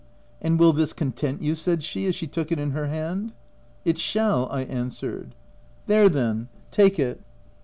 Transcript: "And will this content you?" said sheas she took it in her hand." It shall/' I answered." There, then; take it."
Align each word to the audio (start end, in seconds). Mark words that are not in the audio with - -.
"And 0.41 0.57
will 0.59 0.73
this 0.73 0.93
content 0.93 1.43
you?" 1.43 1.53
said 1.53 1.81
sheas 1.83 2.15
she 2.15 2.25
took 2.25 2.51
it 2.51 2.57
in 2.57 2.71
her 2.71 2.87
hand." 2.87 3.33
It 3.85 3.97
shall/' 3.97 4.47
I 4.51 4.63
answered." 4.63 5.35
There, 5.85 6.09
then; 6.09 6.49
take 6.71 6.97
it." 6.97 7.21